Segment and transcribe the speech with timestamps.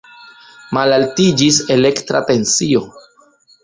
[0.77, 2.87] Malaltiĝis elektra tensio.